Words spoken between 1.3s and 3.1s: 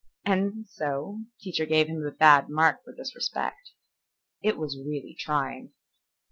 teacher gave him a bad mark for